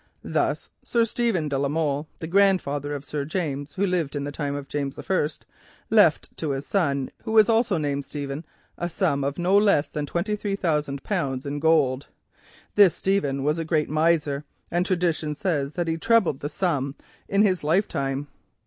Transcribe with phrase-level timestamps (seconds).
[0.23, 4.23] Thus, Sir Stephen de la Molle, the grandfather of the Sir James who lived in
[4.23, 5.27] the time of James I.,
[5.91, 8.43] left to his son, also named Stephen,
[8.79, 12.07] a sum of no less than twenty three thousand pounds in gold.
[12.73, 16.95] This Stephen was a great miser, and tradition says that he trebled the sum
[17.29, 18.27] in his lifetime.